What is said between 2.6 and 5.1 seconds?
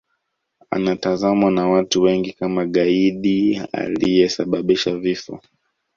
gaidi aliyesababisha